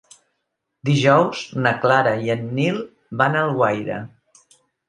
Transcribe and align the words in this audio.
Dijous 0.89 1.43
na 1.67 1.75
Clara 1.85 2.15
i 2.29 2.33
en 2.37 2.49
Nil 2.61 2.81
van 3.23 3.39
a 3.43 3.47
Alguaire. 3.47 4.01